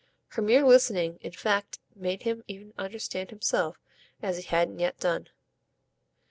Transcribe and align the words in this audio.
Her 0.29 0.41
mere 0.41 0.65
listening 0.65 1.19
in 1.21 1.33
fact 1.33 1.77
made 1.95 2.23
him 2.23 2.43
even 2.47 2.73
understand 2.75 3.29
himself 3.29 3.77
as 4.19 4.37
he 4.37 4.43
hadn't 4.45 4.79
yet 4.79 4.97
done. 4.99 5.27